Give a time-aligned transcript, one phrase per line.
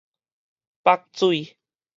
[0.83, 1.55] 腹水